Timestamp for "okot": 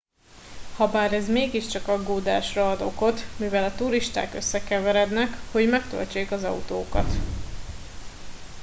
2.81-3.19